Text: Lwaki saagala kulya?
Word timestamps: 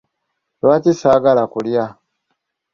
Lwaki 0.61 0.93
saagala 1.01 1.43
kulya? 1.51 1.85